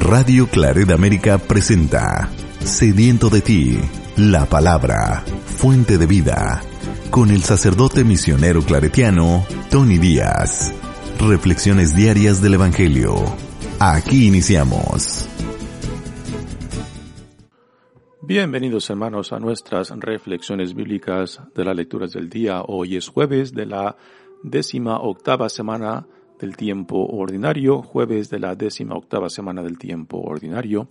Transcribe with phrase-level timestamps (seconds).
[0.00, 3.78] Radio Claret América presenta Sediento de ti,
[4.16, 6.62] la palabra, fuente de vida,
[7.10, 10.72] con el sacerdote misionero claretiano Tony Díaz.
[11.20, 13.14] Reflexiones diarias del Evangelio.
[13.78, 15.28] Aquí iniciamos.
[18.22, 22.62] Bienvenidos hermanos a nuestras reflexiones bíblicas de las lecturas del día.
[22.66, 23.96] Hoy es jueves de la
[24.42, 26.06] décima octava semana
[26.40, 30.88] del tiempo ordinario, jueves de la décima octava semana del tiempo ordinario.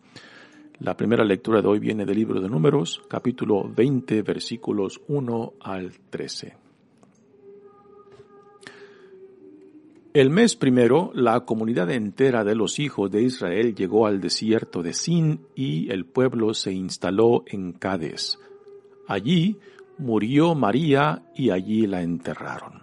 [0.79, 5.91] La primera lectura de hoy viene del libro de Números, capítulo 20, versículos 1 al
[6.09, 6.55] 13.
[10.13, 14.93] El mes primero, la comunidad entera de los hijos de Israel llegó al desierto de
[14.93, 18.39] Sin y el pueblo se instaló en Cades.
[19.07, 19.57] Allí
[19.97, 22.81] murió María y allí la enterraron.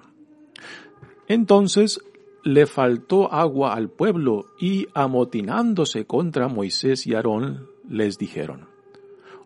[1.28, 2.00] Entonces
[2.46, 8.68] le faltó agua al pueblo y amotinándose contra Moisés y Aarón, les dijeron,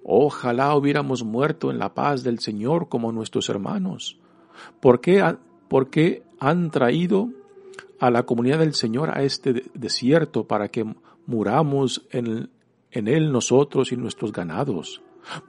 [0.05, 4.19] Ojalá hubiéramos muerto en la paz del Señor como nuestros hermanos.
[4.81, 5.25] ¿Por qué,
[5.69, 7.31] por qué han traído
[7.99, 10.85] a la comunidad del Señor a este desierto para que
[11.25, 12.51] muramos en,
[12.91, 15.01] en él nosotros y nuestros ganados?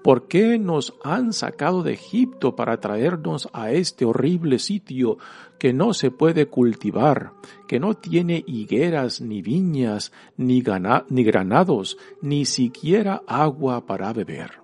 [0.04, 5.18] ¿Por qué nos han sacado de Egipto para traernos a este horrible sitio
[5.58, 7.34] que no se puede cultivar,
[7.68, 14.62] que no tiene higueras, ni viñas, ni, granados, ni siquiera agua para beber?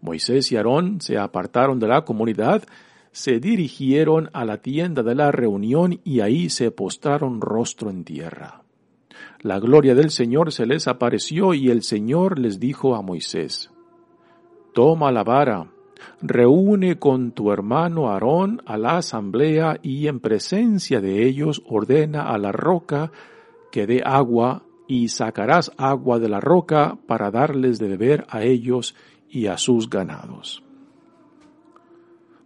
[0.00, 2.64] Moisés y Aarón se apartaron de la comunidad,
[3.12, 8.59] se dirigieron a la tienda de la reunión y ahí se postraron rostro en tierra.
[9.42, 13.70] La gloria del Señor se les apareció y el Señor les dijo a Moisés,
[14.74, 15.72] Toma la vara,
[16.20, 22.36] reúne con tu hermano Aarón a la asamblea y en presencia de ellos ordena a
[22.36, 23.12] la roca
[23.72, 28.94] que dé agua y sacarás agua de la roca para darles de beber a ellos
[29.30, 30.62] y a sus ganados.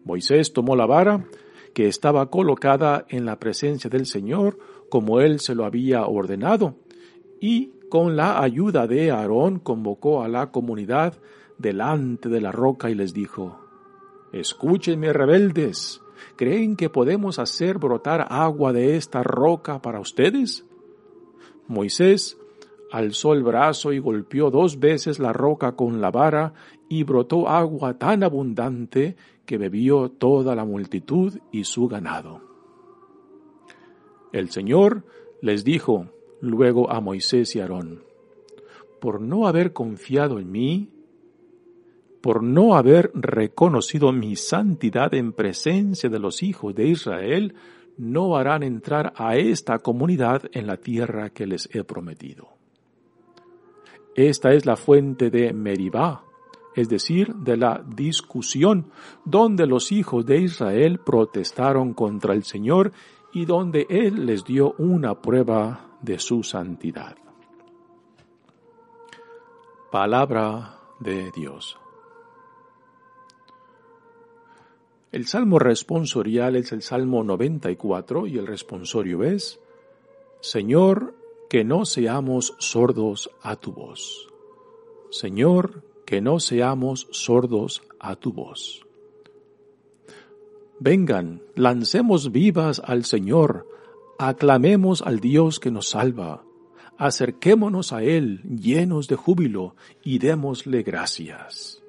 [0.04, 1.24] Moisés tomó la vara
[1.74, 4.58] que estaba colocada en la presencia del Señor
[4.88, 6.83] como él se lo había ordenado
[7.46, 11.12] y con la ayuda de Aarón convocó a la comunidad
[11.58, 13.60] delante de la roca y les dijo,
[14.32, 16.00] Escúchenme rebeldes,
[16.36, 20.64] ¿creen que podemos hacer brotar agua de esta roca para ustedes?
[21.68, 22.38] Moisés
[22.90, 26.54] alzó el brazo y golpeó dos veces la roca con la vara
[26.88, 32.40] y brotó agua tan abundante que bebió toda la multitud y su ganado.
[34.32, 35.04] El Señor
[35.42, 36.06] les dijo,
[36.44, 38.02] luego a Moisés y Aarón,
[39.00, 40.90] por no haber confiado en mí,
[42.22, 47.54] por no haber reconocido mi santidad en presencia de los hijos de Israel,
[47.98, 52.48] no harán entrar a esta comunidad en la tierra que les he prometido.
[54.14, 56.24] Esta es la fuente de Meribá,
[56.74, 58.90] es decir, de la discusión,
[59.24, 62.92] donde los hijos de Israel protestaron contra el Señor
[63.32, 67.16] y donde Él les dio una prueba de su santidad.
[69.90, 71.78] Palabra de Dios.
[75.12, 79.60] El salmo responsorial es el salmo 94 y el responsorio es,
[80.40, 81.14] Señor,
[81.48, 84.28] que no seamos sordos a tu voz.
[85.10, 88.84] Señor, que no seamos sordos a tu voz.
[90.80, 93.68] Vengan, lancemos vivas al Señor,
[94.18, 96.44] Aclamemos al Dios que nos salva,
[96.98, 101.82] acerquémonos a Él llenos de júbilo y démosle gracias.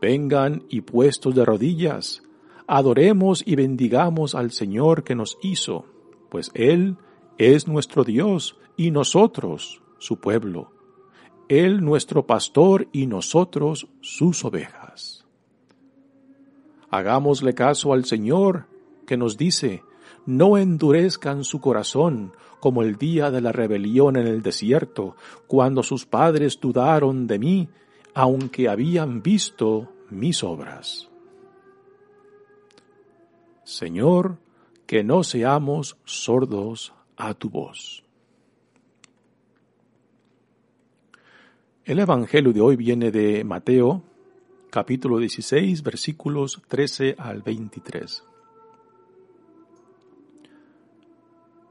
[0.00, 2.22] Vengan y puestos de rodillas,
[2.66, 5.86] adoremos y bendigamos al Señor que nos hizo,
[6.28, 6.96] pues Él
[7.38, 10.70] es nuestro Dios y nosotros su pueblo,
[11.48, 15.24] Él nuestro pastor y nosotros sus ovejas.
[16.90, 18.66] Hagámosle caso al Señor
[19.06, 19.82] que nos dice,
[20.26, 26.04] no endurezcan su corazón como el día de la rebelión en el desierto, cuando sus
[26.04, 27.68] padres dudaron de mí,
[28.14, 31.08] aunque habían visto mis obras.
[33.64, 34.38] Señor,
[34.86, 38.02] que no seamos sordos a tu voz.
[41.84, 44.02] El Evangelio de hoy viene de Mateo,
[44.70, 48.24] capítulo 16, versículos 13 al 23.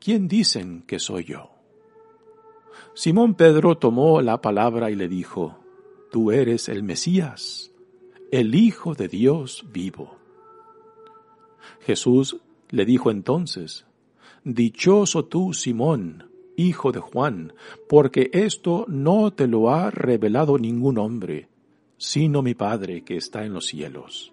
[0.00, 1.50] ¿Quién dicen que soy yo?
[2.94, 5.58] Simón Pedro tomó la palabra y le dijo,
[6.10, 7.72] Tú eres el Mesías,
[8.30, 10.16] el Hijo de Dios vivo.
[11.80, 12.38] Jesús
[12.70, 13.86] le dijo entonces,
[14.44, 17.52] Dichoso tú, Simón, hijo de Juan,
[17.88, 21.48] porque esto no te lo ha revelado ningún hombre,
[21.96, 24.32] sino mi Padre que está en los cielos.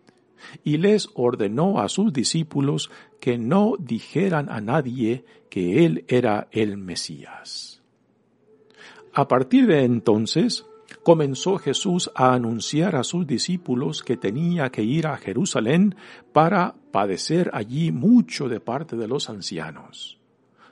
[0.63, 6.77] Y les ordenó a sus discípulos que no dijeran a nadie que él era el
[6.77, 7.81] Mesías.
[9.13, 10.65] A partir de entonces,
[11.03, 15.95] comenzó Jesús a anunciar a sus discípulos que tenía que ir a Jerusalén
[16.31, 20.21] para padecer allí mucho de parte de los ancianos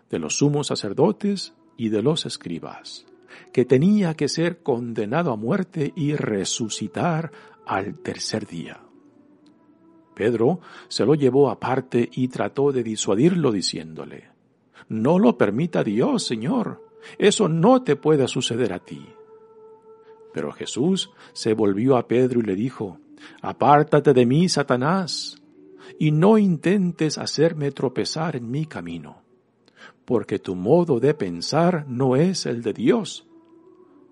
[0.09, 3.05] de los sumos sacerdotes y de los escribas,
[3.53, 7.31] que tenía que ser condenado a muerte y resucitar
[7.65, 8.81] al tercer día.
[10.19, 14.27] Pedro se lo llevó aparte y trató de disuadirlo diciéndole,
[14.89, 16.83] No lo permita Dios, Señor,
[17.17, 19.01] eso no te puede suceder a ti.
[20.33, 22.99] Pero Jesús se volvió a Pedro y le dijo,
[23.41, 25.41] Apártate de mí, Satanás,
[25.97, 29.29] y no intentes hacerme tropezar en mi camino
[30.09, 33.27] porque tu modo de pensar no es el de Dios,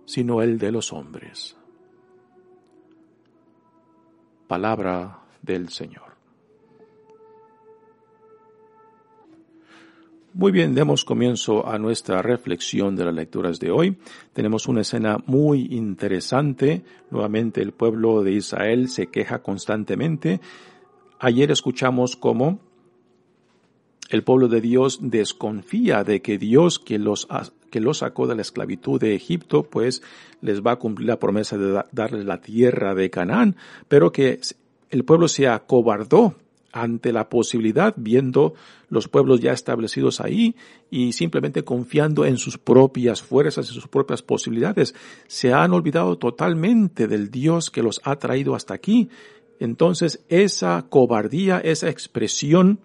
[0.06, 1.58] sino el de los hombres.
[4.48, 6.18] Palabra del Señor.
[10.38, 13.98] Muy bien, demos comienzo a nuestra reflexión de las lecturas de hoy.
[14.34, 16.84] Tenemos una escena muy interesante.
[17.10, 20.40] Nuevamente el pueblo de Israel se queja constantemente.
[21.18, 22.60] Ayer escuchamos cómo
[24.10, 27.28] el pueblo de Dios desconfía de que Dios que los,
[27.72, 30.04] que los sacó de la esclavitud de Egipto, pues
[30.42, 33.56] les va a cumplir la promesa de darles la tierra de Canaán,
[33.88, 34.40] pero que
[34.90, 36.36] el pueblo se acobardó
[36.72, 38.54] ante la posibilidad, viendo
[38.90, 40.56] los pueblos ya establecidos ahí
[40.90, 44.94] y simplemente confiando en sus propias fuerzas, en sus propias posibilidades.
[45.28, 49.10] Se han olvidado totalmente del Dios que los ha traído hasta aquí.
[49.60, 52.80] Entonces esa cobardía, esa expresión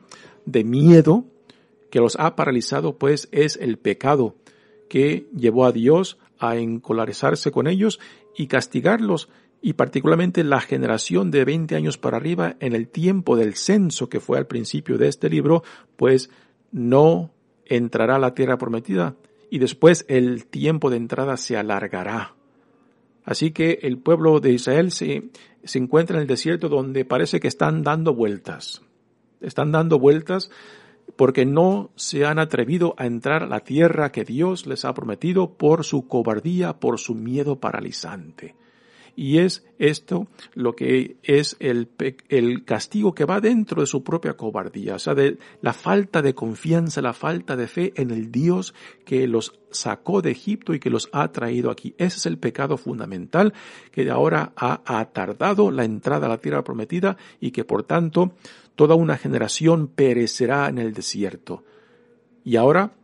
[0.46, 1.24] de miedo
[1.90, 4.34] que los ha paralizado, pues es el pecado
[4.88, 8.00] que llevó a Dios a encolarizarse con ellos
[8.36, 9.28] y castigarlos,
[9.62, 14.20] y particularmente la generación de 20 años para arriba en el tiempo del censo que
[14.20, 15.62] fue al principio de este libro,
[15.96, 16.30] pues
[16.72, 17.30] no
[17.64, 19.14] entrará a la tierra prometida
[19.50, 22.34] y después el tiempo de entrada se alargará.
[23.24, 25.30] Así que el pueblo de Israel se,
[25.62, 28.82] se encuentra en el desierto donde parece que están dando vueltas
[29.42, 30.50] están dando vueltas
[31.16, 35.54] porque no se han atrevido a entrar a la tierra que Dios les ha prometido
[35.54, 38.54] por su cobardía, por su miedo paralizante.
[39.14, 41.90] Y es esto lo que es el,
[42.28, 46.34] el, castigo que va dentro de su propia cobardía, o sea, de la falta de
[46.34, 50.90] confianza, la falta de fe en el Dios que los sacó de Egipto y que
[50.90, 51.94] los ha traído aquí.
[51.98, 53.52] Ese es el pecado fundamental
[53.90, 58.32] que ahora ha atardado la entrada a la tierra prometida y que por tanto
[58.76, 61.64] toda una generación perecerá en el desierto.
[62.44, 62.94] Y ahora,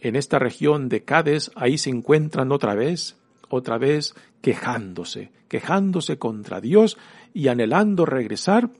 [0.00, 3.16] en esta región de Cádiz, ahí se encuentran otra vez,
[3.52, 6.98] otra vez quejándose, quejándose contra Dios
[7.32, 8.70] y anhelando regresar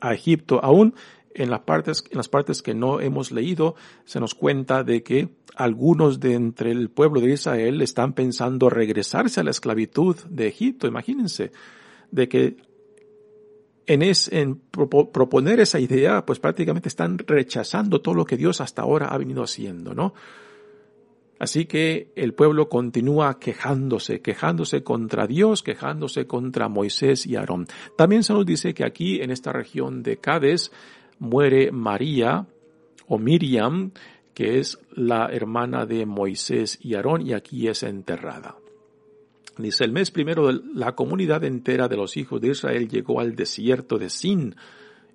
[0.00, 0.60] a Egipto.
[0.62, 0.94] Aún
[1.34, 5.28] en las partes, en las partes que no hemos leído, se nos cuenta de que
[5.56, 10.86] algunos de entre el pueblo de Israel están pensando regresarse a la esclavitud de Egipto.
[10.86, 11.52] Imagínense,
[12.10, 12.56] de que
[13.86, 18.82] en, es, en proponer esa idea, pues prácticamente están rechazando todo lo que Dios hasta
[18.82, 20.14] ahora ha venido haciendo, ¿no?
[21.44, 27.66] Así que el pueblo continúa quejándose, quejándose contra Dios, quejándose contra Moisés y Aarón.
[27.98, 30.72] También se nos dice que aquí en esta región de Cádiz
[31.18, 32.46] muere María
[33.08, 33.92] o Miriam,
[34.32, 38.56] que es la hermana de Moisés y Aarón, y aquí es enterrada.
[39.58, 43.98] Dice, el mes primero la comunidad entera de los hijos de Israel llegó al desierto
[43.98, 44.56] de Sin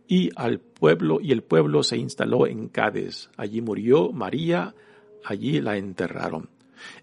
[0.08, 3.32] y al pueblo, y el pueblo se instaló en Cádiz.
[3.36, 4.76] Allí murió María,
[5.30, 6.50] allí la enterraron.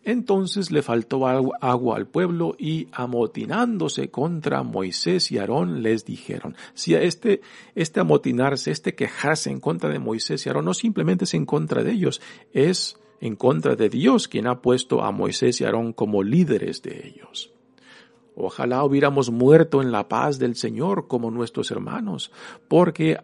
[0.05, 6.95] Entonces le faltó agua al pueblo y amotinándose contra Moisés y Aarón les dijeron, si
[6.95, 7.41] este,
[7.75, 11.85] este amotinarse, este quejarse en contra de Moisés y Aarón no simplemente es en contra
[11.85, 12.21] de ellos,
[12.53, 17.07] es en contra de Dios quien ha puesto a Moisés y Aarón como líderes de
[17.07, 17.53] ellos.
[18.35, 22.31] Ojalá hubiéramos muerto en la paz del Señor como nuestros hermanos,
[22.69, 23.19] porque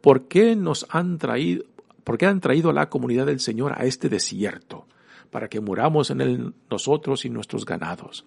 [0.00, 1.64] ¿por qué nos han traído,
[2.10, 4.88] por qué han traído a la comunidad del Señor a este desierto?
[5.30, 8.26] Para que muramos en él nosotros y nuestros ganados.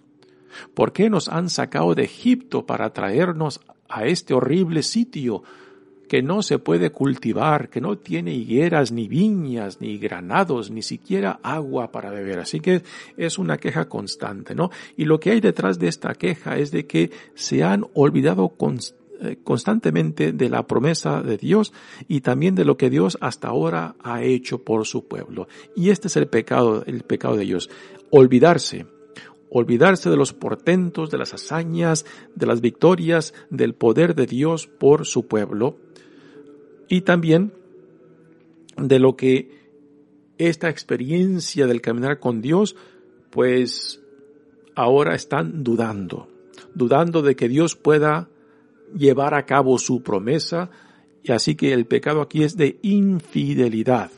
[0.74, 3.60] ¿Por qué nos han sacado de Egipto para traernos
[3.90, 5.44] a este horrible sitio
[6.08, 11.42] que no se puede cultivar, que no tiene higueras, ni viñas, ni granados, ni siquiera
[11.44, 12.40] agua para beber.
[12.40, 12.84] Así que
[13.18, 14.72] es una queja constante, ¿no?
[14.96, 18.94] Y lo que hay detrás de esta queja es de que se han olvidado eh,
[19.44, 21.74] constantemente de la promesa de Dios
[22.08, 25.48] y también de lo que Dios hasta ahora ha hecho por su pueblo.
[25.75, 27.70] Y este es el pecado, el pecado de ellos.
[28.10, 28.86] Olvidarse
[29.56, 35.06] olvidarse de los portentos, de las hazañas, de las victorias, del poder de Dios por
[35.06, 35.77] su pueblo,
[36.89, 37.53] y también
[38.77, 39.63] de lo que
[40.39, 42.75] esta experiencia del caminar con Dios,
[43.30, 44.01] pues
[44.75, 46.27] ahora están dudando,
[46.74, 48.30] dudando de que Dios pueda
[48.95, 50.69] llevar a cabo su promesa,
[51.23, 54.12] y así que el pecado aquí es de infidelidad,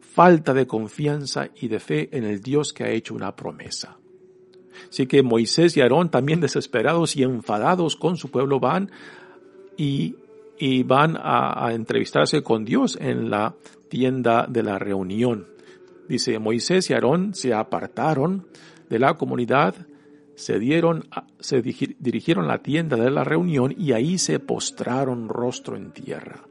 [0.00, 3.98] falta de confianza y de fe en el Dios que ha hecho una promesa.
[4.88, 8.90] Así que Moisés y Aarón, también desesperados y enfadados con su pueblo, van
[9.76, 10.14] y
[10.58, 13.54] y van a, entrevistarse con Dios en la
[13.88, 15.46] tienda de la reunión.
[16.08, 18.46] Dice, Moisés y Aarón se apartaron
[18.88, 19.74] de la comunidad,
[20.38, 21.08] se dieron,
[21.40, 26.44] se dirigieron a la tienda de la reunión y ahí se postraron rostro en tierra.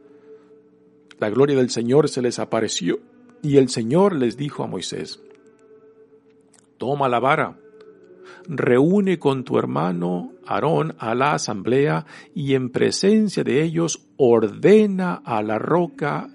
[1.20, 3.00] La gloria del Señor se les apareció
[3.42, 5.22] y el Señor les dijo a Moisés,
[6.78, 7.58] toma la vara
[8.48, 15.42] reúne con tu hermano Aarón a la asamblea y en presencia de ellos ordena a
[15.44, 16.30] la roca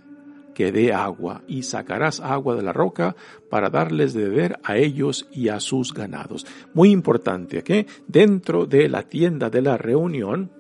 [0.55, 3.17] que dé agua y sacarás agua de la roca
[3.51, 6.47] para darles de beber a ellos y a sus ganados.
[6.75, 10.51] Muy importante que dentro de la tienda de la reunión,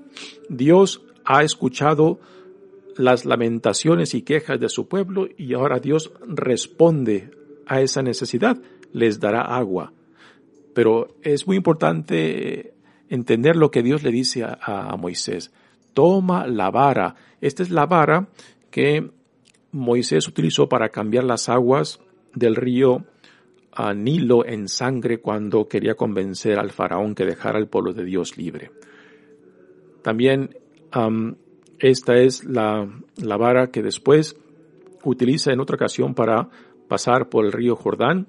[0.49, 2.21] Dios ha escuchado
[2.97, 7.31] las lamentaciones y quejas de su pueblo y ahora Dios responde
[7.67, 8.59] a esa necesidad,
[8.93, 9.93] les dará agua.
[10.75, 12.75] Pero es muy importante
[13.09, 15.53] entender lo que Dios le dice a, Moisés.
[15.93, 17.15] Toma la vara.
[17.41, 18.29] Esta es la vara
[18.71, 19.11] que
[19.73, 22.00] Moisés utilizó para cambiar las aguas
[22.35, 23.05] del río
[23.73, 28.37] a Nilo en sangre cuando quería convencer al faraón que dejara el pueblo de Dios
[28.37, 28.71] libre.
[30.02, 30.57] También
[31.79, 34.37] esta es la, la vara que después
[35.05, 36.49] utiliza en otra ocasión para
[36.87, 38.26] pasar por el río Jordán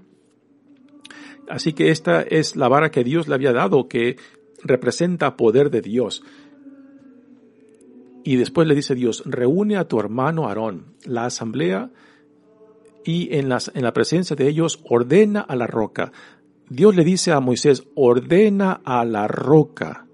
[1.49, 4.17] Así que esta es la vara que Dios le había dado, que
[4.63, 6.23] representa poder de Dios.
[8.23, 11.91] Y después le dice Dios, reúne a tu hermano Aarón, la asamblea,
[13.03, 16.11] y en, las, en la presencia de ellos ordena a la roca.
[16.69, 20.07] Dios le dice a Moisés, ordena a la roca.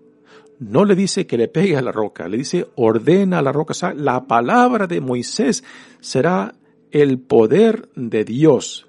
[0.59, 3.71] No le dice que le pegue a la roca, le dice ordena a la roca.
[3.71, 5.63] O sea, la palabra de Moisés
[6.01, 6.55] será
[6.91, 8.87] el poder de Dios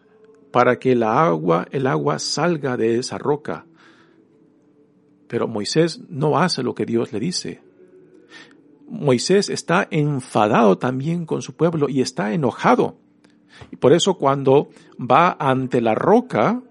[0.50, 3.66] para que la agua, el agua salga de esa roca.
[5.28, 7.60] Pero Moisés no hace lo que Dios le dice.
[8.90, 12.96] Moisés está enfadado también con su pueblo y está enojado.
[13.70, 14.68] Y por eso cuando
[14.98, 16.62] va ante la roca,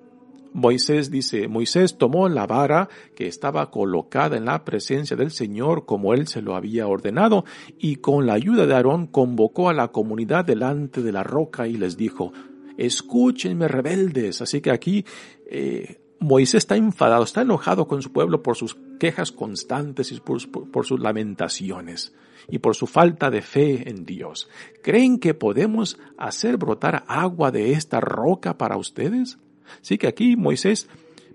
[0.53, 6.13] Moisés dice, Moisés tomó la vara que estaba colocada en la presencia del Señor como
[6.13, 7.45] él se lo había ordenado
[7.77, 11.77] y con la ayuda de Aarón convocó a la comunidad delante de la roca y
[11.77, 12.33] les dijo,
[12.77, 14.41] escúchenme rebeldes.
[14.41, 15.05] Así que aquí
[15.45, 20.85] eh, Moisés está enfadado, está enojado con su pueblo por sus quejas constantes y por,
[20.85, 22.13] sus lamentaciones
[22.49, 24.49] y por su falta de fe en Dios.
[24.83, 29.37] ¿Creen que podemos hacer brotar agua de esta roca para ustedes?
[29.81, 30.89] Sí que aquí Moisés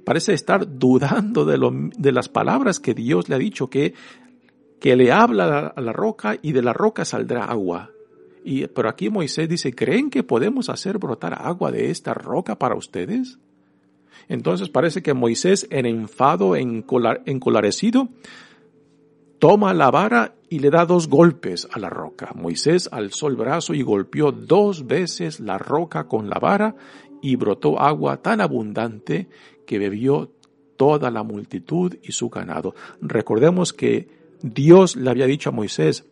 [0.04, 3.94] parece estar dudando de, lo, de las palabras que Dios le ha dicho, que,
[4.80, 7.90] que le habla a la roca y de la roca saldrá agua.
[8.44, 12.74] Y, pero aquí Moisés dice, ¿creen que podemos hacer brotar agua de esta roca para
[12.74, 13.38] ustedes?
[14.28, 18.09] Entonces parece que Moisés, en enfado, encolarecido,
[19.38, 22.33] toma la vara y le da dos golpes a la roca.
[22.35, 26.76] Moisés alzó el brazo y golpeó dos veces la roca con la vara
[27.21, 29.28] y brotó agua tan abundante
[29.66, 30.30] que bebió
[30.76, 32.75] toda la multitud y su ganado.
[33.00, 34.09] Recordemos que
[34.42, 36.06] Dios le había dicho a Moisés,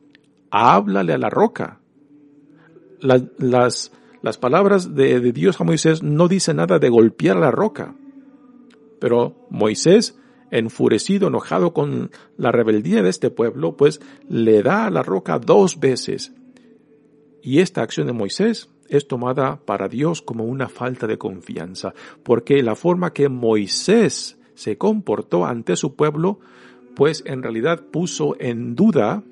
[0.51, 1.81] háblale a la roca
[3.03, 3.93] las, Las
[4.39, 7.95] palabras de, de Dios a Moisés no dicen nada de golpear la roca.
[9.01, 10.19] Pero Moisés,
[10.51, 15.81] enfurecido, enojado con la rebeldía de este pueblo, pues le da a la roca dos
[15.81, 16.33] veces.
[17.43, 22.63] Y esta acción de Moisés es tomada para Dios como una falta de confianza, porque
[22.63, 26.39] la forma que Moisés se comportó ante su pueblo,
[26.95, 29.25] pues en realidad puso en duda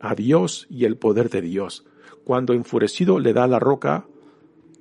[0.00, 1.84] a Dios y el poder de Dios,
[2.26, 4.04] cuando enfurecido le da la roca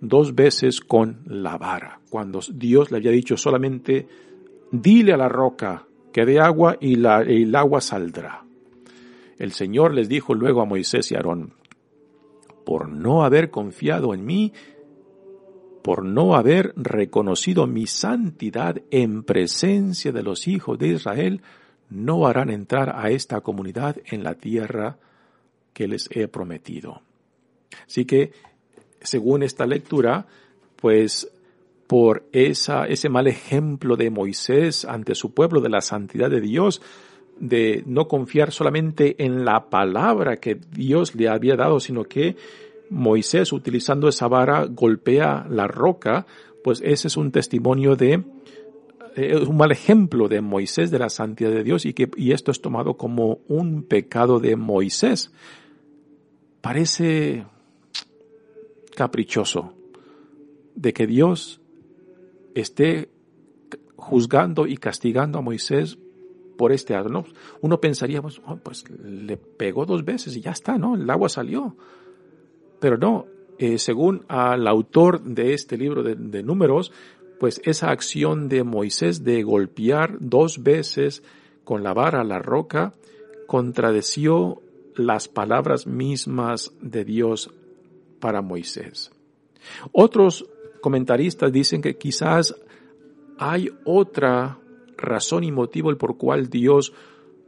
[0.02, 4.08] dos veces con la vara, cuando Dios le había dicho solamente,
[4.72, 8.44] dile a la roca que dé agua y, la, el agua saldrá.
[9.38, 11.54] El Señor les dijo luego a Moisés y Aarón,
[12.66, 14.52] por no haber confiado en mí,
[15.84, 21.42] por no haber reconocido mi santidad en presencia de los hijos de Israel,
[21.92, 24.98] no harán entrar a esta comunidad en la tierra
[25.74, 27.05] que les he prometido.
[27.86, 28.32] Así que,
[29.02, 30.28] según esta lectura,
[30.76, 31.32] pues
[31.88, 36.82] por esa, ese mal ejemplo de Moisés ante su pueblo de la santidad de Dios,
[37.40, 42.36] de no confiar solamente en la palabra que Dios le había dado, sino que
[42.90, 46.26] Moisés utilizando esa vara golpea la roca,
[46.64, 48.24] pues ese es un testimonio de
[49.16, 52.52] eh, un mal ejemplo de Moisés de la santidad de Dios y que y esto
[52.52, 55.32] es tomado como un pecado de Moisés.
[56.62, 57.46] Parece
[58.96, 59.74] caprichoso
[60.76, 61.62] de que Dios
[62.54, 63.10] esté
[63.96, 65.98] juzgando y castigando a Moisés
[66.58, 67.10] por este acto.
[67.10, 67.26] ¿no?
[67.62, 70.96] Uno pensaría, pues, oh, pues, le pegó dos veces y ya está, ¿no?
[70.96, 71.76] El agua salió.
[72.80, 73.26] Pero no,
[73.58, 76.92] eh, según al autor de este libro de, de números,
[77.40, 81.24] pues esa acción de Moisés de golpear dos veces
[81.64, 82.94] con la vara la roca
[83.48, 84.62] contradeció
[84.96, 87.52] las palabras mismas de Dios
[88.26, 89.12] para Moisés.
[89.92, 90.50] Otros
[90.82, 92.56] comentaristas dicen que quizás
[93.38, 94.58] hay otra
[94.98, 96.92] razón y motivo el por cual Dios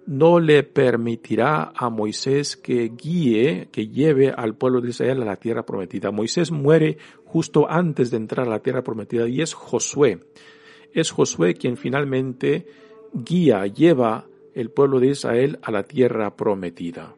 [0.06, 5.38] no le permitirá a Moisés que guíe, que lleve al pueblo de Israel a la
[5.38, 6.12] tierra prometida.
[6.12, 10.20] Moisés muere justo antes de entrar a la tierra prometida y es Josué.
[10.94, 12.68] Es Josué quien finalmente
[13.14, 17.16] guía, lleva el pueblo de Israel a la tierra prometida.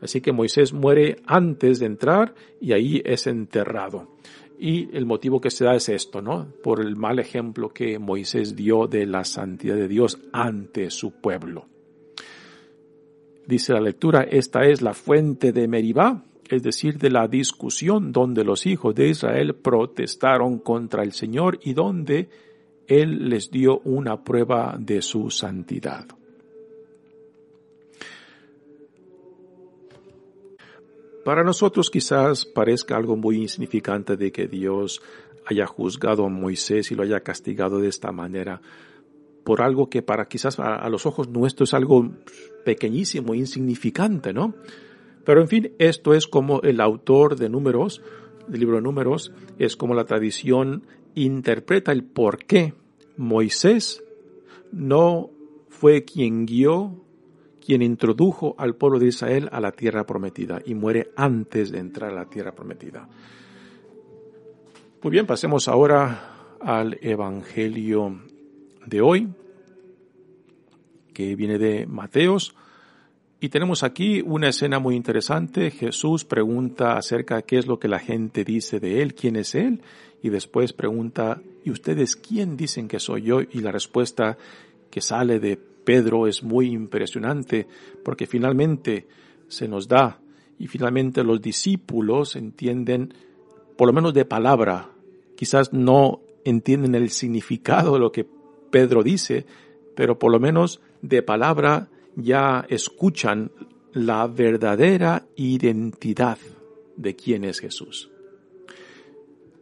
[0.00, 4.16] Así que Moisés muere antes de entrar y ahí es enterrado.
[4.58, 6.46] Y el motivo que se da es esto, ¿no?
[6.62, 11.66] Por el mal ejemplo que Moisés dio de la santidad de Dios ante su pueblo.
[13.46, 18.44] Dice la lectura, esta es la fuente de Meribá, es decir, de la discusión donde
[18.44, 22.28] los hijos de Israel protestaron contra el Señor y donde
[22.86, 26.06] Él les dio una prueba de su santidad.
[31.26, 35.02] Para nosotros quizás parezca algo muy insignificante de que Dios
[35.44, 38.60] haya juzgado a Moisés y lo haya castigado de esta manera,
[39.42, 42.12] por algo que para quizás a, los ojos nuestros es algo
[42.64, 44.54] pequeñísimo, insignificante, ¿no?
[45.24, 48.02] Pero en fin, esto es como el autor de números,
[48.46, 50.84] del libro de números, es como la tradición
[51.16, 52.74] interpreta el por qué
[53.16, 54.04] Moisés
[54.70, 55.30] no
[55.70, 57.04] fue quien guió,
[57.66, 62.12] quien introdujo al pueblo de Israel a la tierra prometida y muere antes de entrar
[62.12, 63.08] a la tierra prometida.
[65.02, 68.20] Muy bien, pasemos ahora al Evangelio
[68.86, 69.28] de hoy,
[71.12, 72.54] que viene de Mateos.
[73.40, 75.72] Y tenemos aquí una escena muy interesante.
[75.72, 79.56] Jesús pregunta acerca de qué es lo que la gente dice de él, quién es
[79.56, 79.82] él,
[80.22, 83.40] y después pregunta, ¿y ustedes quién dicen que soy yo?
[83.40, 84.38] Y la respuesta
[84.88, 87.68] que sale de Pedro es muy impresionante,
[88.04, 89.06] porque finalmente
[89.46, 90.20] se nos da,
[90.58, 93.14] y finalmente los discípulos entienden,
[93.78, 94.90] por lo menos de palabra,
[95.36, 98.26] quizás no entienden el significado de lo que
[98.70, 99.46] Pedro dice,
[99.94, 103.52] pero por lo menos de palabra ya escuchan
[103.92, 106.38] la verdadera identidad
[106.96, 108.10] de quién es Jesús.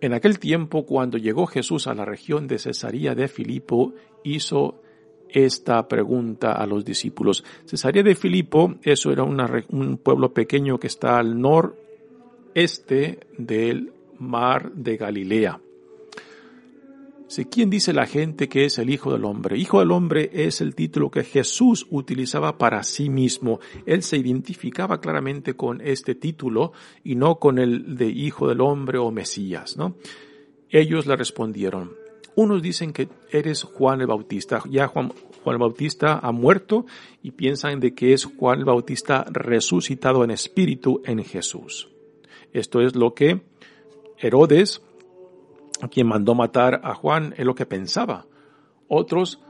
[0.01, 4.81] En aquel tiempo, cuando llegó Jesús a la región de Cesarea de Filipo, hizo
[5.35, 7.45] esta pregunta a los discípulos.
[7.67, 14.97] Cesarea de Filipo, eso era un pueblo pequeño que está al noreste del mar de
[14.97, 15.61] Galilea.
[17.51, 19.59] ¿Quién dice la gente que es el Hijo del Hombre?
[19.59, 23.59] Hijo del Hombre es el título que Jesús utilizaba para sí mismo.
[23.87, 28.99] Él se identificaba claramente con este título y no con el de Hijo del Hombre
[28.99, 29.97] o Mesías, ¿no?
[30.71, 31.93] Ellos le respondieron,
[32.37, 34.63] unos dicen que eres Juan el Bautista.
[34.69, 36.87] Ya Juan, Juan el Bautista ha muerto
[37.23, 41.89] y piensan de que es Juan el Bautista resucitado en espíritu en Jesús.
[42.53, 43.43] Esto es lo que
[44.19, 44.83] Herodes,
[45.91, 48.27] quien mandó matar a Juan, es lo que pensaba.
[48.89, 49.41] Otros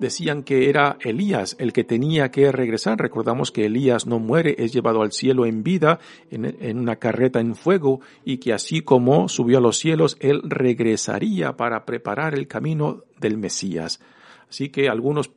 [0.00, 2.98] decían que era Elías el que tenía que regresar.
[2.98, 5.98] Recordamos que Elías no muere, es llevado al cielo en vida,
[6.30, 11.56] en, una carreta en fuego, y que así como subió a los cielos, él regresaría
[11.56, 14.00] para preparar el camino del Mesías.
[14.48, 15.30] Así que algunos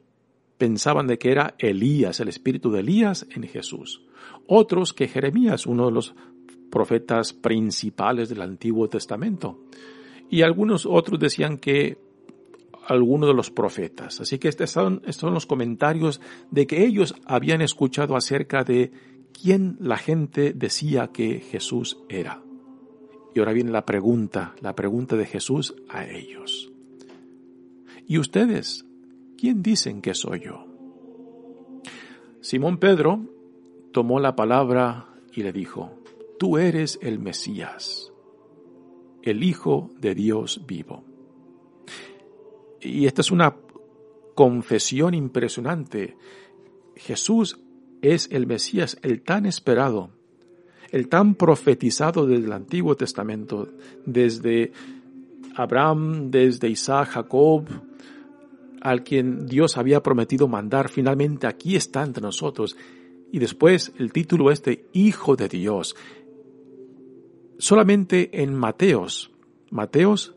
[0.58, 4.02] pensaban de que era Elías, el espíritu de Elías en Jesús.
[4.48, 6.16] Otros que Jeremías, uno de los
[6.72, 9.60] profetas principales del Antiguo Testamento.
[10.30, 11.98] Y algunos otros decían que
[12.88, 14.22] alguno de los profetas.
[14.22, 16.22] Así que estos son, los comentarios
[16.52, 18.92] de que ellos habían escuchado acerca de
[19.40, 22.42] quién la gente decía que Jesús era.
[23.36, 26.72] Y ahora viene la pregunta, la pregunta de Jesús a ellos.
[28.08, 28.86] ¿Y ustedes?
[29.38, 30.66] ¿Quién dicen que soy yo?
[32.42, 33.20] Simón Pedro
[33.92, 35.92] tomó la palabra y le dijo,
[36.40, 38.12] Tú eres el Mesías,
[39.24, 41.04] el Hijo de Dios vivo.
[42.88, 43.56] Y esta es una
[44.34, 46.16] confesión impresionante.
[46.96, 47.60] Jesús
[48.02, 50.12] es el Mesías, el tan esperado,
[50.92, 53.68] el tan profetizado desde el Antiguo Testamento,
[54.06, 54.72] desde
[55.56, 57.66] Abraham, desde Isaac, Jacob,
[58.82, 62.78] al quien Dios había prometido mandar, finalmente aquí está entre nosotros.
[63.32, 65.96] Y después el título es de Hijo de Dios.
[67.58, 69.32] Solamente en Mateos,
[69.72, 70.37] Mateos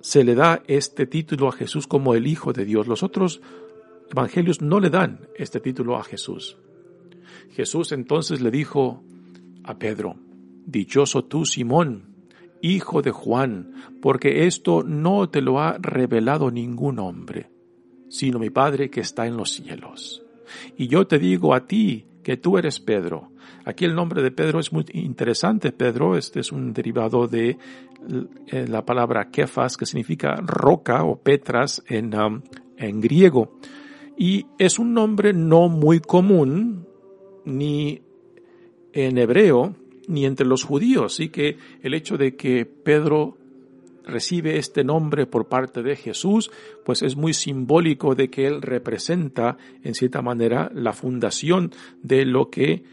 [0.00, 2.86] se le da este título a Jesús como el Hijo de Dios.
[2.86, 3.40] Los otros
[4.10, 6.56] evangelios no le dan este título a Jesús.
[7.50, 9.02] Jesús entonces le dijo
[9.64, 10.16] a Pedro,
[10.66, 12.10] Dichoso tú, Simón,
[12.60, 17.50] hijo de Juan, porque esto no te lo ha revelado ningún hombre,
[18.08, 20.22] sino mi Padre que está en los cielos.
[20.76, 23.30] Y yo te digo a ti que tú eres Pedro,
[23.64, 25.72] Aquí el nombre de Pedro es muy interesante.
[25.72, 27.58] Pedro, este es un derivado de
[28.46, 32.42] eh, la palabra kefas, que significa roca o petras en, um,
[32.76, 33.58] en griego.
[34.16, 36.86] Y es un nombre no muy común
[37.44, 38.02] ni
[38.92, 39.74] en hebreo
[40.08, 41.14] ni entre los judíos.
[41.14, 43.36] Así que el hecho de que Pedro
[44.10, 46.50] recibe este nombre por parte de Jesús,
[46.84, 52.50] pues es muy simbólico de que él representa, en cierta manera, la fundación de lo
[52.50, 52.84] que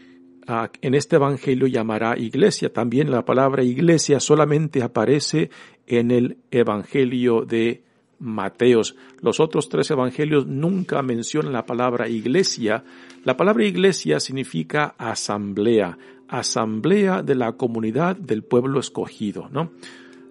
[0.80, 2.72] en este evangelio llamará iglesia.
[2.72, 5.50] También la palabra iglesia solamente aparece
[5.86, 7.82] en el evangelio de
[8.18, 8.96] Mateos.
[9.20, 12.82] Los otros tres evangelios nunca mencionan la palabra iglesia.
[13.24, 19.72] La palabra iglesia significa asamblea, asamblea de la comunidad del pueblo escogido, ¿no?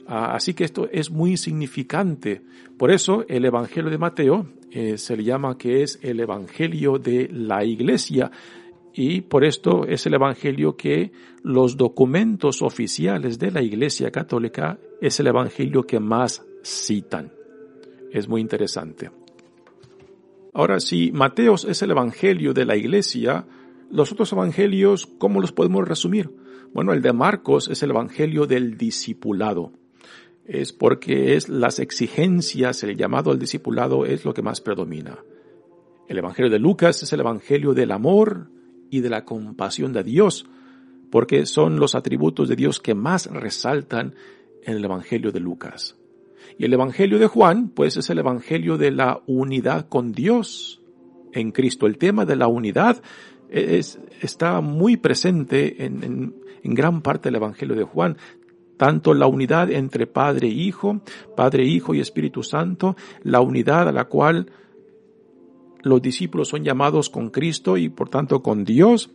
[0.07, 2.41] Ah, así que esto es muy significante.
[2.77, 7.27] Por eso el Evangelio de Mateo eh, se le llama que es el Evangelio de
[7.29, 8.31] la Iglesia
[8.93, 11.11] y por esto es el Evangelio que
[11.43, 17.31] los documentos oficiales de la Iglesia Católica es el Evangelio que más citan.
[18.11, 19.11] Es muy interesante.
[20.53, 23.45] Ahora, si Mateos es el Evangelio de la Iglesia,
[23.91, 26.31] los otros Evangelios, ¿cómo los podemos resumir?
[26.73, 29.73] Bueno, el de Marcos es el Evangelio del discipulado.
[30.47, 35.19] Es porque es las exigencias, el llamado al discipulado es lo que más predomina.
[36.07, 38.47] El Evangelio de Lucas es el Evangelio del amor,
[38.89, 40.45] y de la compasión de Dios,
[41.11, 44.15] porque son los atributos de Dios que más resaltan
[44.63, 45.95] en el Evangelio de Lucas.
[46.57, 50.81] Y el Evangelio de Juan, pues es el Evangelio de la unidad con Dios
[51.33, 51.85] en Cristo.
[51.85, 53.01] El tema de la unidad
[53.49, 58.17] es, está muy presente en, en, en gran parte del Evangelio de Juan
[58.77, 61.01] tanto la unidad entre Padre e Hijo,
[61.35, 64.51] Padre, Hijo y Espíritu Santo, la unidad a la cual
[65.83, 69.09] los discípulos son llamados con Cristo y por tanto con Dios,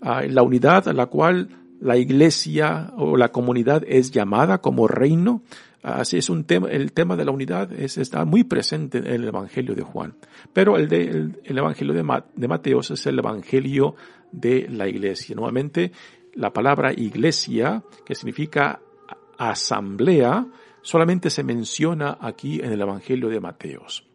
[0.00, 1.48] la unidad a la cual
[1.80, 5.42] la iglesia o la comunidad es llamada como reino.
[5.82, 9.24] Así es un tema, el tema de la unidad es, está muy presente en el
[9.24, 10.14] Evangelio de Juan.
[10.52, 13.94] Pero el, el, Evangelio de, de Mateos es el Evangelio
[14.32, 15.36] de la iglesia.
[15.36, 15.92] Nuevamente,
[16.34, 18.80] la palabra iglesia, que significa
[19.38, 20.46] asamblea,
[20.82, 24.06] solamente se menciona aquí en el Evangelio de Mateos.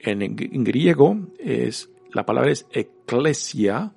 [0.00, 3.92] En, griego es, la palabra es eclesia,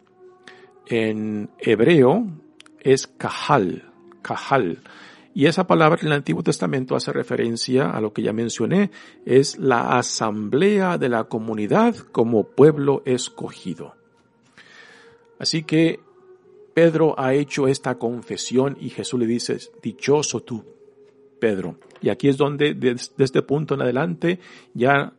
[0.87, 2.27] en hebreo
[2.79, 4.79] es kahal, kahal.
[5.33, 8.91] Y esa palabra en el Antiguo Testamento hace referencia a lo que ya mencioné,
[9.25, 13.95] es la asamblea de la comunidad como pueblo escogido.
[15.39, 15.99] Así que
[16.73, 20.63] Pedro ha hecho esta confesión y Jesús le dice, dichoso tú,
[21.39, 21.77] Pedro.
[22.01, 24.39] Y aquí es donde desde este punto en adelante
[24.73, 25.13] ya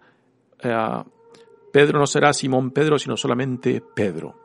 [0.62, 1.02] eh,
[1.72, 4.36] Pedro no será Simón Pedro, sino solamente Pedro.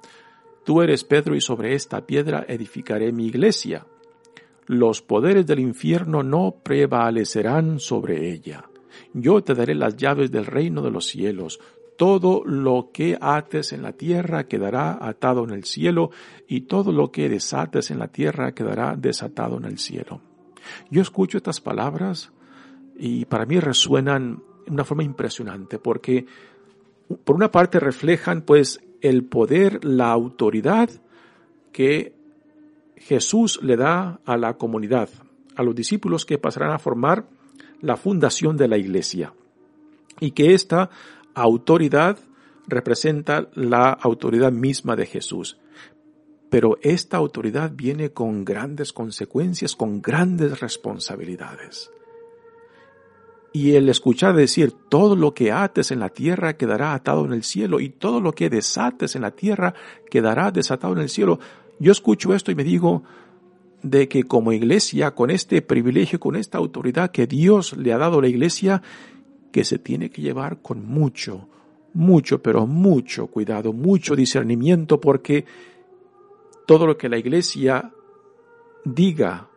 [0.63, 3.85] Tú eres Pedro y sobre esta piedra edificaré mi iglesia.
[4.65, 8.65] los poderes del infierno no prevalecerán sobre ella.
[9.13, 11.59] Yo te daré las llaves del reino de los cielos.
[11.97, 16.11] Todo lo que ates en la tierra quedará atado en el cielo,
[16.47, 20.21] y todo lo que desates en la tierra quedará desatado en el cielo.
[20.89, 22.31] Yo escucho estas palabras
[22.97, 26.25] y para mí resuenan de una forma impresionante, porque
[27.23, 30.89] por una parte reflejan pues el poder, la autoridad
[31.71, 32.13] que
[32.97, 35.09] Jesús le da a la comunidad,
[35.55, 37.25] a los discípulos que pasarán a formar
[37.81, 39.33] la fundación de la iglesia.
[40.19, 40.89] Y que esta
[41.41, 42.17] autoridad
[42.67, 45.57] representa la autoridad misma de Jesús.
[46.49, 51.91] Pero esta autoridad viene con grandes consecuencias, con grandes responsabilidades.
[53.53, 57.43] Y el escuchar decir, todo lo que ates en la tierra quedará atado en el
[57.43, 59.73] cielo, y todo lo que desates en la tierra
[60.09, 61.39] quedará desatado en el cielo.
[61.79, 63.03] Yo escucho esto y me digo
[63.83, 68.19] de que como iglesia, con este privilegio, con esta autoridad que Dios le ha dado
[68.19, 68.81] a la iglesia,
[69.51, 71.47] que se tiene que llevar con mucho,
[71.93, 75.45] mucho, pero mucho cuidado, mucho discernimiento, porque
[76.65, 77.91] todo lo que la iglesia
[78.83, 79.49] diga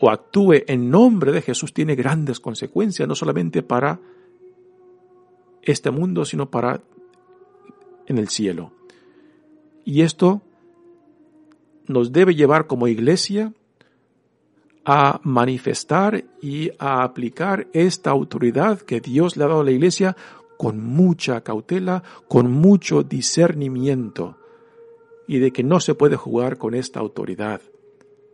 [0.00, 4.00] o actúe en nombre de Jesús tiene grandes consecuencias, no solamente para
[5.62, 6.82] este mundo, sino para
[8.06, 8.72] en el cielo.
[9.84, 10.42] Y esto
[11.86, 13.52] nos debe llevar como iglesia
[14.84, 20.16] a manifestar y a aplicar esta autoridad que Dios le ha dado a la iglesia
[20.58, 24.38] con mucha cautela, con mucho discernimiento,
[25.26, 27.60] y de que no se puede jugar con esta autoridad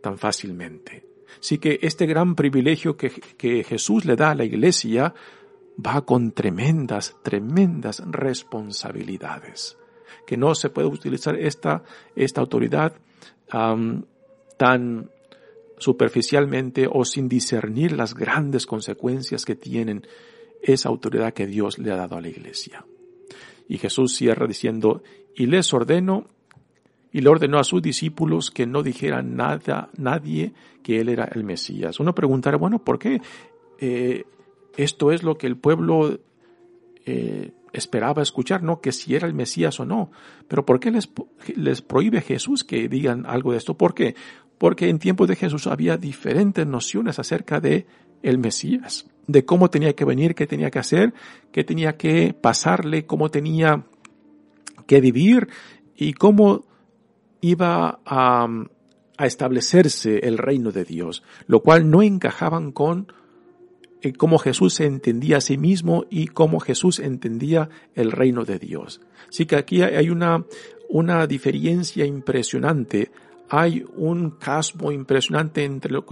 [0.01, 1.05] tan fácilmente.
[1.39, 5.13] Así que este gran privilegio que, que Jesús le da a la iglesia
[5.83, 9.77] va con tremendas, tremendas responsabilidades.
[10.27, 11.83] Que no se puede utilizar esta,
[12.15, 12.93] esta autoridad
[14.57, 15.09] tan
[15.81, 20.05] superficialmente o sin discernir las grandes consecuencias que tienen
[20.61, 22.85] esa autoridad que Dios le ha dado a la iglesia.
[23.67, 25.01] Y Jesús cierra diciendo,
[25.35, 26.27] y les ordeno
[27.11, 31.43] y le ordenó a sus discípulos que no dijeran nada, nadie que él era el
[31.43, 31.99] Mesías.
[31.99, 33.19] Uno preguntará, bueno, ¿por qué
[33.79, 34.25] eh,
[34.77, 36.19] esto es lo que el pueblo
[37.05, 40.11] eh, esperaba escuchar, no que si era el Mesías o no?
[40.47, 41.09] Pero ¿por qué les,
[41.55, 43.75] les prohíbe Jesús que digan algo de esto?
[43.75, 44.15] ¿Por qué?
[44.61, 47.87] Porque en tiempos de Jesús había diferentes nociones acerca de
[48.21, 51.15] el Mesías, de cómo tenía que venir, qué tenía que hacer,
[51.51, 53.85] qué tenía que pasarle, cómo tenía
[54.85, 55.47] que vivir
[55.95, 56.63] y cómo
[57.41, 58.47] iba a,
[59.17, 63.11] establecerse el reino de Dios, lo cual no encajaban con
[64.03, 68.59] eh, cómo Jesús se entendía a sí mismo y cómo Jesús entendía el reino de
[68.59, 69.01] Dios.
[69.27, 70.45] Así que aquí hay una,
[70.87, 73.09] una diferencia impresionante
[73.53, 76.05] hay un casmo impresionante entre lo,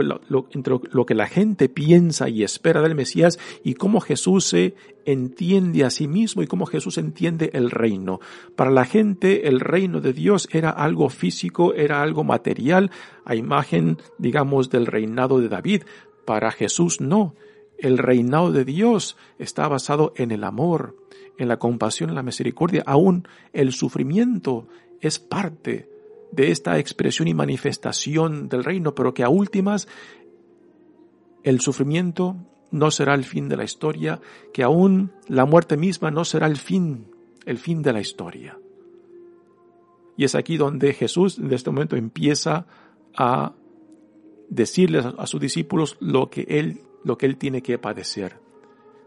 [0.52, 4.76] entre lo, que la gente piensa y espera del Mesías y cómo Jesús se
[5.06, 8.20] entiende a sí mismo y cómo Jesús entiende el reino.
[8.58, 12.92] Para la gente el reino de Dios era algo físico, era algo material,
[13.24, 15.84] a imagen, digamos, del reinado de David.
[16.26, 17.36] Para Jesús no.
[17.78, 20.98] El reinado de Dios está basado en el amor,
[21.38, 22.84] en la compasión, en la misericordia.
[22.86, 24.68] Aún el sufrimiento
[25.00, 25.99] es parte
[26.32, 29.88] de esta expresión y manifestación del reino, pero que a últimas
[31.44, 32.36] el sufrimiento
[32.72, 34.22] no será el fin de la historia,
[34.54, 37.08] que aún la muerte misma no será el fin,
[37.46, 38.60] el fin de la historia.
[40.18, 42.68] Y es aquí donde Jesús en este momento empieza
[43.16, 43.54] a
[44.50, 48.40] decirles a sus discípulos lo que él, lo que él tiene que padecer.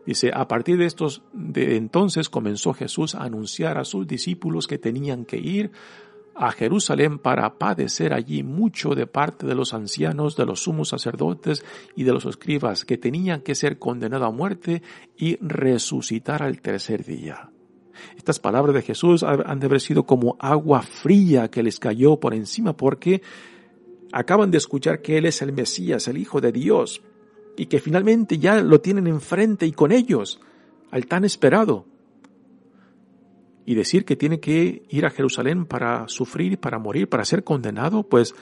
[0.07, 4.79] Dice, a partir de estos, de entonces comenzó Jesús a anunciar a sus discípulos que
[4.79, 5.71] tenían que ir
[6.35, 11.65] a Jerusalén para padecer allí mucho de parte de los ancianos, de los sumos sacerdotes
[11.95, 14.83] y de los escribas, que tenían que ser condenados a muerte
[15.17, 17.51] y resucitar al tercer día.
[18.17, 22.35] Estas palabras de Jesús han de haber sido como agua fría que les cayó por
[22.35, 23.23] encima porque
[24.13, 27.03] acaban de escuchar que Él es el Mesías, el Hijo de Dios,
[27.57, 30.41] y que finalmente ya lo tienen enfrente y con ellos,
[30.91, 31.87] al tan esperado
[33.65, 38.03] y decir que tiene que ir a Jerusalén para sufrir, para morir, para ser condenado,
[38.03, 38.35] pues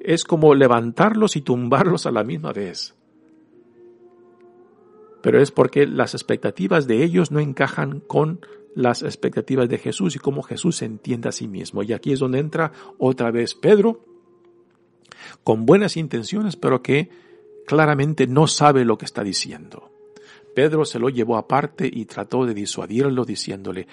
[0.00, 2.94] es como levantarlos y tumbarlos a la misma vez.
[5.22, 8.40] Pero es porque las expectativas de ellos no encajan con
[8.74, 11.82] las expectativas de Jesús y cómo Jesús se entiende a sí mismo.
[11.82, 14.04] Y aquí es donde entra otra vez Pedro,
[15.44, 17.10] con buenas intenciones, pero que
[17.66, 19.90] claramente no sabe lo que está diciendo.
[20.54, 23.86] Pedro se lo llevó aparte y trató de disuadirlo diciéndole,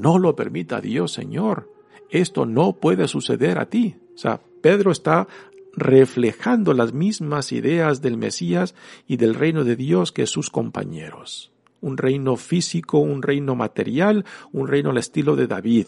[0.00, 1.72] no lo permita Dios, Señor.
[2.08, 3.96] Esto no puede suceder a ti.
[4.14, 5.28] O sea, Pedro está
[5.72, 8.74] reflejando las mismas ideas del Mesías
[9.06, 11.52] y del reino de Dios que sus compañeros.
[11.80, 15.86] Un reino físico, un reino material, un reino al estilo de David.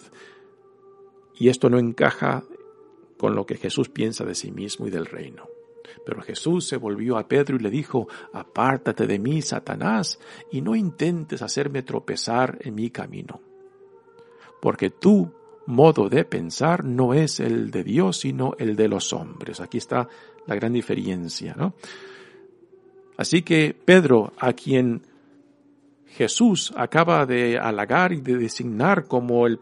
[1.38, 2.44] Y esto no encaja
[3.18, 5.48] con lo que Jesús piensa de sí mismo y del reino.
[6.06, 10.18] Pero Jesús se volvió a Pedro y le dijo, Apártate de mí, Satanás,
[10.50, 13.40] y no intentes hacerme tropezar en mi camino.
[14.62, 15.28] Porque tu
[15.66, 19.60] modo de pensar no es el de Dios, sino el de los hombres.
[19.60, 20.08] Aquí está
[20.46, 21.74] la gran diferencia, ¿no?
[23.16, 25.02] Así que Pedro, a quien
[26.06, 29.58] Jesús acaba de halagar y de designar como el,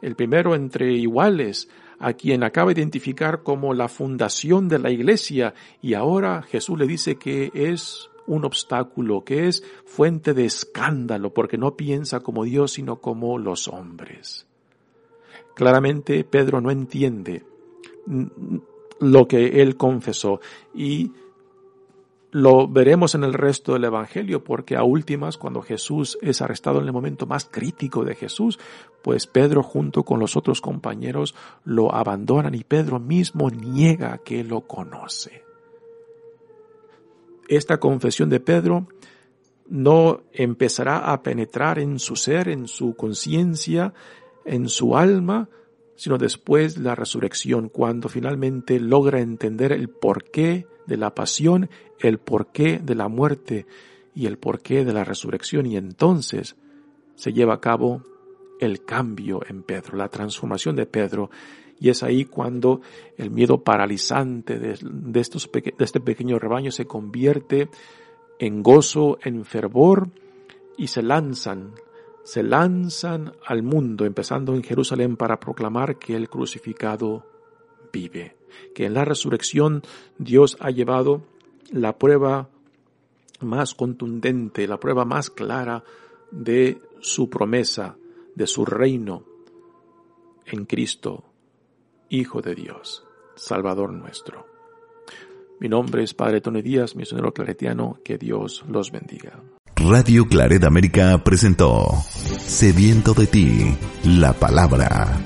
[0.00, 5.52] el primero entre iguales, a quien acaba de identificar como la fundación de la iglesia
[5.82, 11.58] y ahora Jesús le dice que es un obstáculo, que es fuente de escándalo, porque
[11.58, 14.46] no piensa como Dios, sino como los hombres.
[15.54, 17.44] Claramente Pedro no entiende
[19.00, 20.40] lo que él confesó
[20.72, 21.12] y
[22.30, 26.86] lo veremos en el resto del Evangelio porque a últimas, cuando Jesús es arrestado en
[26.86, 28.58] el momento más crítico de Jesús,
[29.02, 34.62] pues Pedro junto con los otros compañeros lo abandonan y Pedro mismo niega que lo
[34.62, 35.47] conoce.
[37.48, 38.86] Esta confesión de Pedro
[39.68, 43.92] no empezará a penetrar en su ser, en su conciencia,
[44.44, 45.48] en su alma,
[45.96, 52.18] sino después de la resurrección, cuando finalmente logra entender el porqué de la pasión, el
[52.18, 53.66] porqué de la muerte
[54.14, 55.66] y el porqué de la resurrección.
[55.66, 56.56] Y entonces
[57.16, 58.02] se lleva a cabo
[58.60, 61.30] el cambio en Pedro, la transformación de Pedro
[61.80, 62.80] y es ahí cuando
[63.16, 67.68] el miedo paralizante de, estos, de este pequeño rebaño se convierte
[68.38, 70.08] en gozo, en fervor
[70.76, 71.72] y se lanzan,
[72.24, 77.26] se lanzan al mundo, empezando en Jerusalén para proclamar que el crucificado
[77.92, 78.36] vive,
[78.74, 79.82] que en la resurrección
[80.18, 81.22] Dios ha llevado
[81.70, 82.48] la prueba
[83.40, 85.84] más contundente, la prueba más clara
[86.30, 87.96] de su promesa,
[88.34, 89.24] de su reino
[90.46, 91.24] en Cristo,
[92.10, 93.04] Hijo de Dios,
[93.36, 94.46] Salvador nuestro.
[95.60, 99.40] Mi nombre es Padre Tony Díaz, misionero claretiano, que Dios los bendiga.
[99.76, 105.18] Radio Claret América presentó Sediento de ti, la palabra